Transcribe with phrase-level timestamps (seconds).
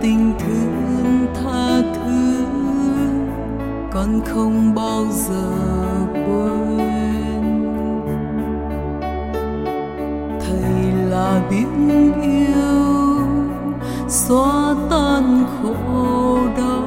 [0.00, 2.44] tình thương tha thứ
[3.92, 5.52] con không bao giờ
[6.12, 6.88] quên.
[10.40, 11.66] Thầy là biết
[12.22, 13.26] yêu,
[14.08, 16.84] xóa tan khổ đau,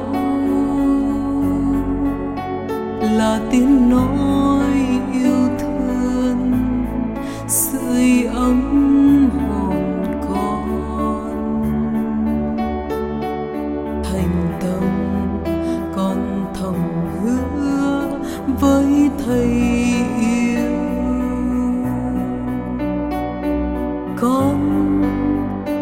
[3.00, 4.25] là tiếng nói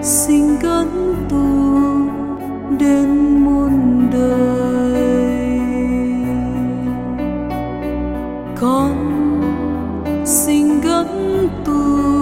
[0.04, 1.46] xin gắn tu
[2.78, 5.04] đến muôn đời.
[8.60, 8.96] Con
[10.24, 11.08] xin gắn
[11.64, 12.13] tu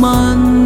[0.00, 0.65] 问。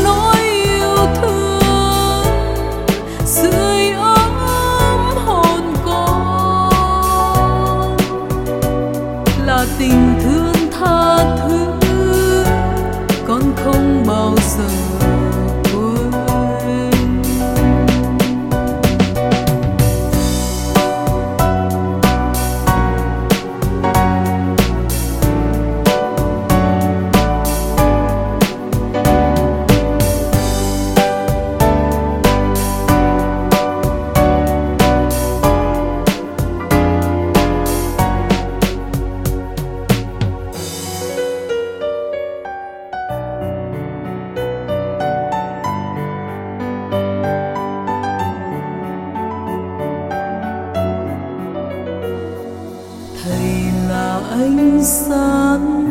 [54.41, 55.85] ánh sáng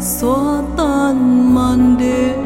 [0.00, 2.44] xóa tan màn đêm.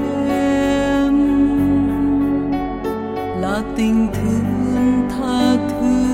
[3.40, 6.04] Là tình thương tha thứ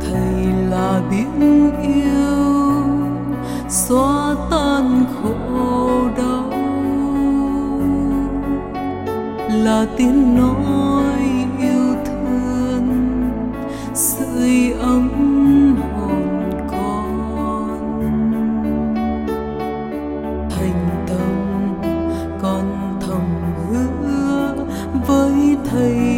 [0.00, 2.84] Thầy là biển yêu
[3.68, 5.36] xóa tan khổ
[6.16, 6.52] đau.
[9.64, 10.31] Là tin
[25.72, 26.11] thấy